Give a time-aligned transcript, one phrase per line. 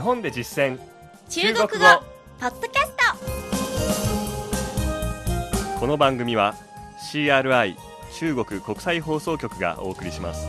[0.00, 0.78] 日本で実践。
[1.28, 1.68] 中国語。
[2.40, 2.92] ポッドキャス
[5.76, 6.54] トこの番組は
[7.12, 7.76] CRI
[8.14, 10.48] 中国国際放送局がお送りします。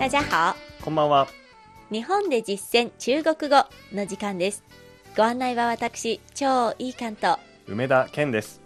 [0.00, 0.56] 大家好。
[0.84, 1.28] こんばんは。
[1.92, 4.64] 日本で実践中国語の時間です。
[5.16, 7.38] ご案内は私超いい関東
[7.68, 8.62] 梅田健です。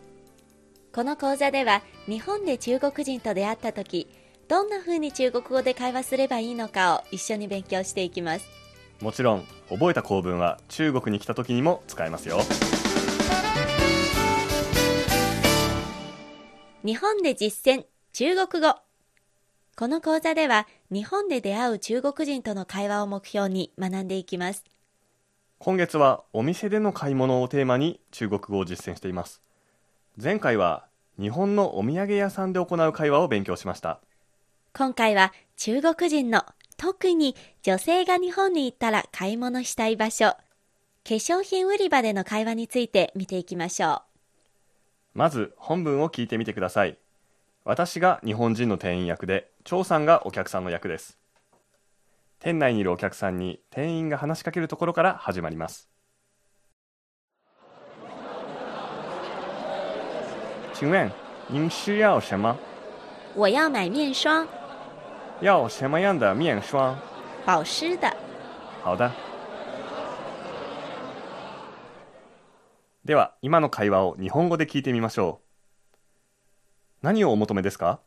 [0.95, 4.09] この講座では日本で中国人と出会った時
[4.47, 8.47] どんな風に中国語で会話すればいいのかを一緒に勉強していきます。
[9.01, 12.38] もちろん覚えた構文は中国に来た時にも使えますよ。
[16.84, 18.77] 日本で実践中国語。
[19.75, 24.64] この講座では日本で出会う中国人との会話を目標に学んでいきます
[25.64, 29.41] 今月はお店での買い物をテーマに中国語を実践しています。
[30.20, 30.88] 前回は
[31.20, 34.00] 日本のお土産屋さんで行う会話を勉強しました。
[34.74, 36.44] 今回は中国人の
[36.77, 40.38] 特に女性が日本に行ったら買い物したい場所化
[41.04, 44.02] 粧品売り場での会話について見ていきましょ
[45.14, 46.98] まず本文を聞いてみてください。
[47.64, 51.22] 私が日本人の店員役で張さんがお客さんの役です
[52.42, 55.88] 店内にいるお客さんに店員が話しかけるところから始まります。
[60.74, 61.08] 请问
[61.48, 62.56] 您需要什么？
[63.36, 64.44] う我要买面霜。
[65.40, 66.96] 要什么样的面霜？
[67.46, 68.12] 保湿的。
[68.82, 69.08] 好的。
[73.04, 75.40] では今の会話を日本語で聞いてみましょ
[77.02, 77.06] う。
[77.06, 78.00] 何をお求めですか？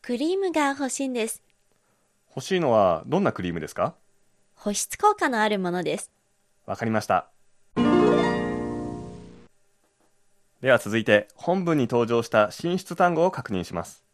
[0.00, 1.42] クリームが欲しいんです
[2.38, 3.96] 欲しいのはどんなクリームですか？
[4.54, 6.12] 保湿効果のあるものです。
[6.66, 7.30] わかりました。
[10.60, 14.04] では続いて本文に登場した進出単語を確認します。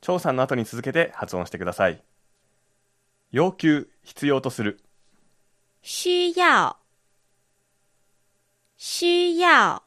[0.00, 2.02] 張さんの後に続けて発音してください。
[3.30, 4.80] 要求必要とする。
[5.82, 6.76] 需要。
[8.78, 9.82] 需要。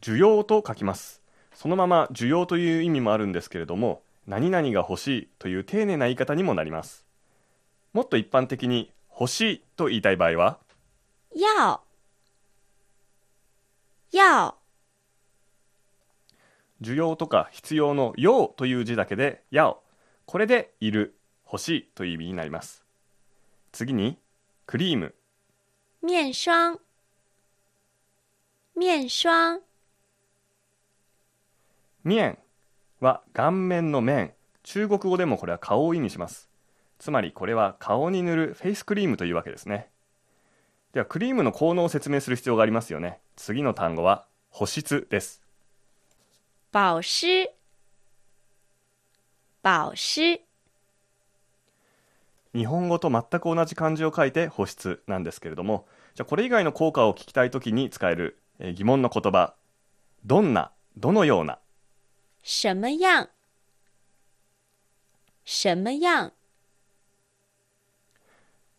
[0.00, 1.22] 需要と書きます。
[1.54, 7.06] そのまま需要という意味もあるんですけれども何々が欲しいという丁寧な言い方にもなります。
[7.92, 10.58] もっと一般的に欲しいと言いたい場合は？
[11.34, 11.80] 要
[14.12, 14.54] 要
[16.82, 19.82] 需要とか必要の要という字だけで要
[20.26, 22.84] これでいる欲しいという意味になります。
[23.72, 24.18] 次に
[24.66, 25.14] クリーム。
[26.02, 26.80] 面霜。
[28.74, 29.60] 面霜。
[32.02, 32.38] 面
[33.00, 34.32] は顔面の面。
[34.62, 36.48] 中国語でもこれは顔を意味します。
[36.98, 39.88] つまりこれは顔に塗るフェイスクリームというわけですね。
[40.92, 43.20] ではクリームの効能を説明する必要がありますよね。
[43.36, 45.42] 次の単語は保湿です。
[46.72, 47.50] 保湿。
[49.62, 50.40] 保湿。
[52.54, 55.86] 日本語と全く同じ漢字を書いて保湿なんですけれども。
[56.14, 59.54] じゃあこれ以外の効果を聞きたいときに使える、えー疑問の言葉。
[60.24, 61.58] どんなどのような
[62.48, 63.28] 什么样？
[65.44, 66.30] 什么样？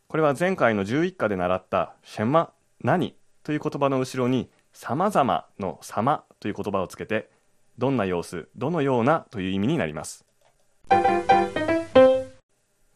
[0.08, 3.14] これは前回の11課で習った「シェマ」何？
[3.44, 7.30] という言葉の後ろに「様々」の「様」という言葉をつけて
[7.78, 9.28] どんな様子どのような？
[9.32, 10.24] という意味になります。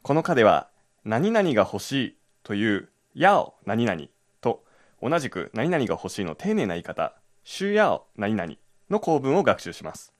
[0.01, 0.69] この課では
[1.03, 4.03] 「何々が欲しい」という「やお何々」
[4.39, 4.63] と
[5.01, 8.53] 同じく「何々が欲しい」の丁寧な言い方「しゅやお何々」
[8.89, 10.13] の構文を学習します。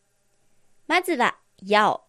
[0.92, 2.02] まずは要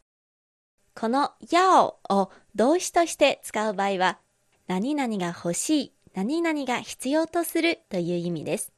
[0.96, 4.18] この要を動詞として使う場合は
[4.66, 8.72] 何々が欲しい何々が必要とするという意味です、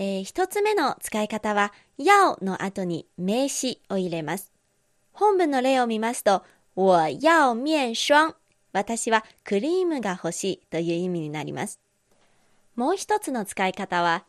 [0.00, 4.50] えー一つ目の使い方は要の後に名詞を入れます。
[5.12, 6.42] 本文の例を見ますと
[6.74, 8.34] 我要面霜
[8.72, 11.78] 私はクリームが欲しいという意味になります。
[12.74, 14.24] もう一つの使い方は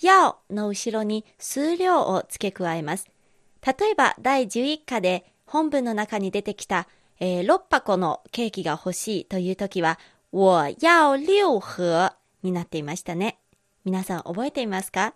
[0.00, 3.13] 要の後ろに数量を付け加えます。
[3.66, 6.86] 例えば第11課で本文の中に出てきた、
[7.20, 9.98] えー6箱のケーキが欲しいという時は、
[10.32, 12.12] 我要六盒
[12.42, 13.38] になっていましたね。
[13.84, 15.14] 皆さん覚えていますか？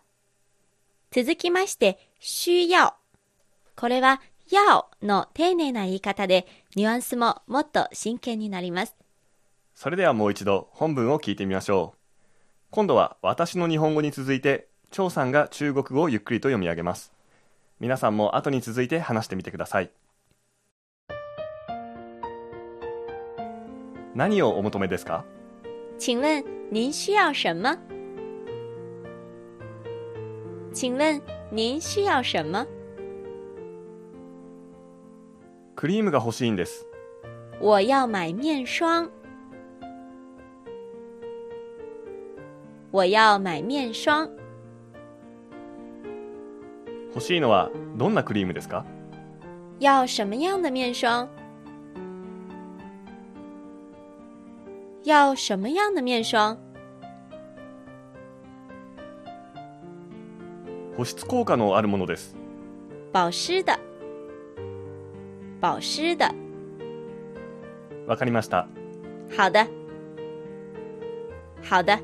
[1.11, 2.95] 続きまして、需要。
[3.77, 6.47] これは、要の丁寧な言い方で、
[6.77, 8.95] ニュアンスももっと真剣になります。
[9.75, 11.99] それではもう一度本文を聞いてみましょう
[12.71, 17.13] 今度は私の日本語に続いて張さんが中国語をゆっくりと読み上げます
[17.81, 19.91] 皆さんも後に続いて話してみてください
[24.15, 25.23] 何をお求めですか？
[25.97, 27.79] 请问您需要什么？
[30.73, 31.21] 请问
[31.53, 32.67] 您需要什么？
[35.77, 36.85] クリームが欲しいんです。
[37.61, 39.09] 我要买面霜。
[42.91, 44.29] 我要买面霜。
[47.19, 48.85] 欲しいのはどんなクリームですか？
[49.81, 51.29] 要什么样的面霜？
[55.03, 56.57] 要什么样的面霜？
[60.97, 62.37] 保湿効果のあるものです。
[63.13, 63.77] 保湿的，
[65.61, 66.33] 保湿的。
[68.07, 68.69] わかりました。
[69.37, 69.67] 好的，
[71.69, 71.99] 好的。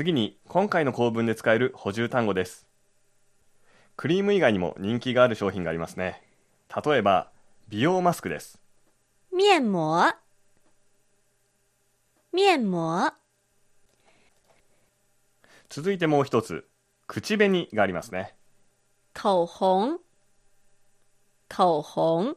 [0.00, 2.66] 次に今回の構文で使える補充単語です。
[3.96, 6.22] クリーム以外にも人気がある商品がありますね。
[6.82, 7.30] 例えば、
[7.68, 8.58] 美容マスクです。
[9.30, 10.16] 面膜，
[12.32, 13.14] 面膜。
[15.68, 16.66] 続いてもう一つ、
[17.06, 18.34] 口紅がありますね。
[19.12, 19.98] 口紅
[21.46, 22.36] 口紅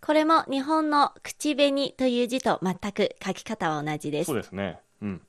[0.00, 4.36] これも日本の口紅という字と全く書き方は同じですそう。
[4.36, 4.80] ですね。
[5.00, 5.22] うん。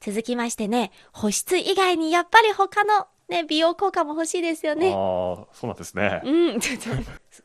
[0.00, 4.88] 続きましてね、保湿以外にやっぱり他のね、美容効果も欲しいですよね。
[4.90, 4.94] ああ、
[5.52, 6.22] そうなんですね。
[6.24, 6.84] うん、ちょっと、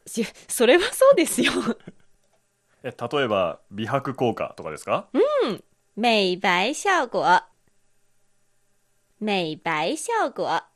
[0.06, 1.52] そそれはそうですよ。
[2.84, 5.10] え例えば、美白効果とかですか？
[5.98, 7.50] 美白效果。
[9.20, 10.70] 美白效果。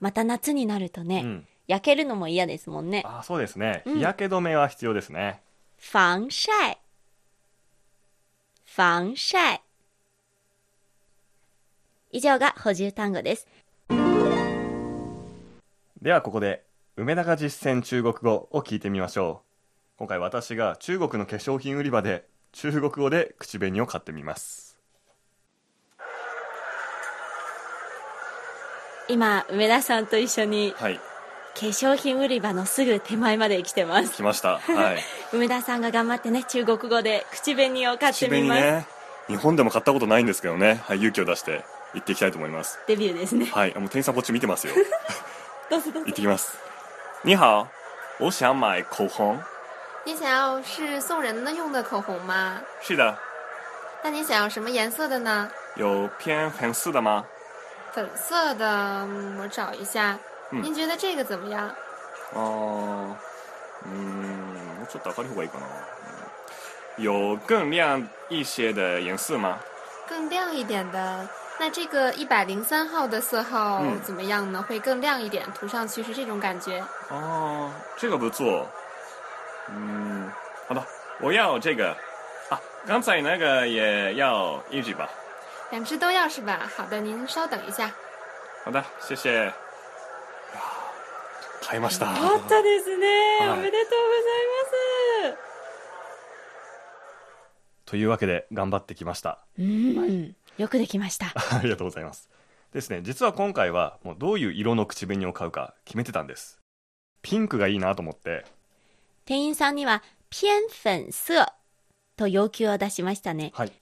[0.00, 1.48] また夏になるとね、うん。
[1.66, 3.02] 焼けるのも嫌ですもんね。
[3.04, 3.82] あそうですね。
[3.86, 5.42] うん日焼け止めは必要ですね。
[5.78, 6.78] 防晒。
[8.76, 9.62] 防晒。
[12.16, 13.46] 以上が補充単語です。
[16.00, 16.64] ではここで、
[16.96, 19.98] 梅田が実践中国語を聞いてみましょう。
[19.98, 24.78] 今回私が中国の化粧品売り場で中国語で口紅を買ってみます。
[29.10, 31.02] 今、梅田さんと一緒にはい、化
[31.66, 34.14] 粧品売り場のすぐ手前まで来てます。
[34.14, 34.56] 来ました。
[34.56, 34.96] はい。
[35.36, 38.62] 梅田さんが頑張ってね、中国語で口紅を買ってみます。
[38.62, 38.86] ね、
[39.28, 42.79] 日本でも買ったことないんですけどね、はい、勇気を出して行っていきたいと思います。
[42.87, 43.45] デビューですね。
[43.51, 44.73] はい、あもう店員さんこっち見てますよ。
[45.69, 46.21] どうぞどうぞ行って。
[46.21, 46.57] きます。
[47.23, 47.67] 你好，
[48.19, 49.39] 我想买口红。
[50.03, 52.59] 你想要是送人的用的口红吗？
[52.81, 53.15] 是的，
[54.03, 55.49] 那你想要什么颜色的呢？
[55.75, 57.25] 有偏粉色的吗？
[57.93, 60.17] 粉色的，嗯我找一下。
[60.51, 61.69] 嗯您觉得这个怎么样？
[62.33, 63.15] 哦，
[63.85, 65.65] 嗯，我ちょっと明るい方がいいかな。
[66.97, 69.59] 有更亮一些的颜色吗？
[70.09, 71.27] 更亮一点的。
[71.59, 74.63] 那这个一百零三号的色号嗯怎么样呢？
[74.67, 76.83] 会更亮一点，涂上去是这种感觉。
[77.09, 78.67] 哦，这个不错。
[79.69, 80.31] 嗯，
[80.67, 80.83] 好的，
[81.19, 81.95] 我要这个。
[82.49, 85.07] 啊，刚才那个也要一支吧。
[85.69, 86.69] 两只都要是吧？
[86.75, 87.91] 好的，您稍等一下。
[88.65, 89.53] 好的，谢谢。
[91.61, 92.07] 買いました。
[92.09, 93.07] あったですね、
[93.39, 94.47] はいおめでとうござい
[95.29, 95.37] ます。
[97.85, 99.39] というわけで頑張ってきました。
[99.57, 101.32] うん、 よくできました。
[101.54, 102.30] ありがとうございます。
[102.72, 106.60] ですね、実は今回はもうどういう色の口紅を買うか決めてたんです。
[107.22, 108.44] ピンクがいいなと思って、
[109.24, 111.46] 店員さんには、偏粉色
[112.16, 113.52] と要求を出しましたね。
[113.54, 113.72] はい。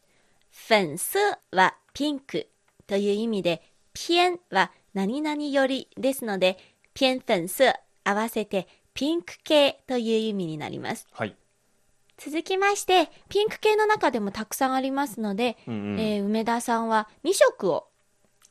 [0.68, 2.48] 粉色はピンク
[2.86, 3.62] という意味で、
[3.94, 6.58] 偏は何々よりですので、
[6.94, 11.06] 偏粉色合わせてピンク系という意味になります。
[11.12, 11.36] はい。
[12.16, 17.88] 続きまして、ピンク系の中でもたくさんありますので、うんうんえー梅田さんは2色を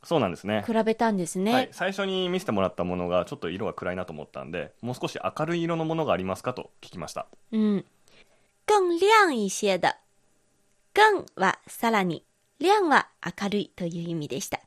[0.04, 0.62] そうなんですね。
[0.66, 1.52] 比べたんですね。
[1.52, 7.84] はい、最初に見せてもらったものがちょっと色が暗いなと思ったんでもう少し明るい色のものがありますかと聞きましたうん。
[8.66, 9.94] 更亮一些的。
[10.92, 12.24] 更はさらに、
[12.60, 14.60] 亮は明るいという意味でした。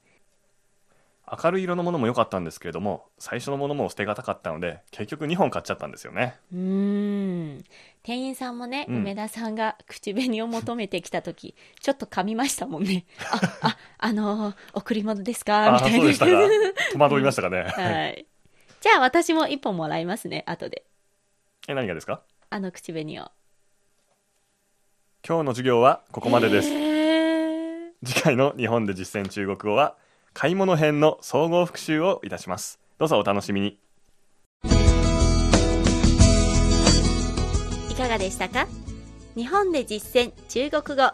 [1.44, 7.64] 明るい色のものも良かったんですけれども最初のものも捨てがたかったので結局2本買っちゃったんですよねうーん。
[8.04, 13.06] 店員さんもね、うん梅田さんが口紅を求めてきたとき、 ちょっと噛みましたもんね。
[13.62, 15.68] あ、あ、あのー贈り物ですか？
[15.68, 16.14] あみたいな。
[16.94, 18.26] 戸惑いましたかね、はい。
[18.80, 20.86] じゃあ私も一本もらいますね、後で。
[21.68, 22.22] え何がですか？
[22.50, 23.30] あの口紅を。
[25.28, 29.98] 今日の授業はここまでです、へー次回の日本で実践中国語は
[30.40, 32.80] 買い物編の総合復習をいたします。
[33.00, 33.80] どうぞお楽しみに。
[37.90, 38.68] いかがでしたか？
[39.36, 41.10] 日本で実践中国語。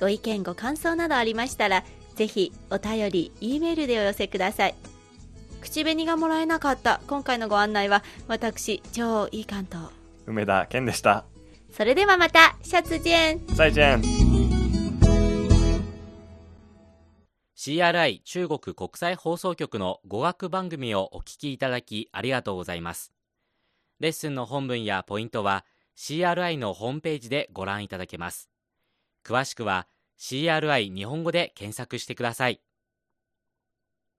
[0.00, 4.74] ご意見ご感想などありましたらぜひお便り E メールでお寄せください。
[5.60, 9.90] 口紅がもらえなかった今回のご案内は私超いい関東
[10.24, 11.26] 梅田健でした。
[11.70, 13.54] それではまたシャツジェン。
[13.54, 14.00] 再见
[17.68, 23.12] CRI 中国国際放送局の語学番組をお聞きいただきありがとうございます。
[24.00, 28.48] レッスンの本文やポイントは CRI のホームページでご覧いただけます。
[29.22, 29.86] 詳しくは
[30.18, 32.62] CRI 日本語で検索してください。